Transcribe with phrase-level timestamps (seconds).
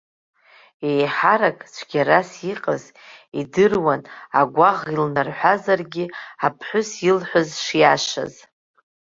[0.89, 2.83] Еиҳарак цәгьарас иҟаз,
[3.39, 4.01] идыруан,
[4.39, 6.05] агәаӷ илнарҳәазаргьы,
[6.45, 8.33] аԥҳәыс илҳәаз шиашаз.